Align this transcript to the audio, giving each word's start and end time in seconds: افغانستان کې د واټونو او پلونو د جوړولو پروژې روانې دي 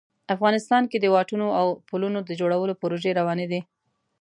افغانستان 0.35 0.83
کې 0.91 0.97
د 0.99 1.05
واټونو 1.13 1.47
او 1.59 1.65
پلونو 1.87 2.19
د 2.23 2.31
جوړولو 2.41 2.73
پروژې 2.81 3.11
روانې 3.19 3.45
دي 3.51 3.61